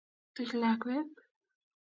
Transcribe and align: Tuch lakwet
Tuch 0.33 0.53
lakwet 0.59 1.13